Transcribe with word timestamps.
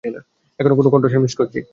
এখনও 0.59 0.75
কোনো 0.75 0.87
একটা 0.87 0.93
কন্ঠস্বর 0.95 1.23
মিস 1.25 1.33
করছি। 1.35 1.61